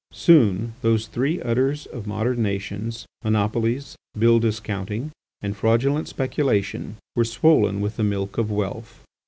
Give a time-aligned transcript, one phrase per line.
[0.13, 7.81] Soon those three udders of modern nations, monopolies, bill discounting, and fraudulent speculation, were swollen
[7.81, 9.03] with the milk of wealth.